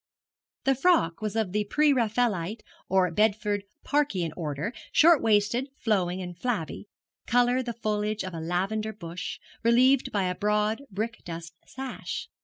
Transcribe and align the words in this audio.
The 0.63 0.73
frock 0.73 1.21
was 1.21 1.35
of 1.35 1.51
the 1.51 1.65
pre 1.65 1.93
Raffaelite 1.93 2.63
or 2.89 3.11
Bedford 3.11 3.65
Parkian 3.83 4.33
order, 4.35 4.73
short 4.91 5.21
waisted, 5.21 5.69
flowing, 5.77 6.23
and 6.23 6.35
flabby, 6.35 6.87
colour 7.27 7.61
the 7.61 7.73
foliage 7.81 8.23
of 8.23 8.33
a 8.33 8.39
lavender 8.41 8.93
bush, 8.93 9.39
relieved 9.61 10.11
by 10.11 10.23
a 10.23 10.33
broad 10.33 10.81
brick 10.89 11.21
dust 11.23 11.53
sash. 11.67 12.29